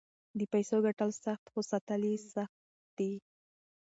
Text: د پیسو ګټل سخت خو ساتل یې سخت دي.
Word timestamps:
د 0.39 0.41
پیسو 0.53 0.77
ګټل 0.85 1.09
سخت 1.25 1.45
خو 1.51 1.59
ساتل 1.71 2.01
یې 2.09 2.15
سخت 2.35 2.57
دي. 2.97 3.11